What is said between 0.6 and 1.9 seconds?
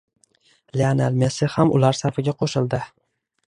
Lionel Messi ham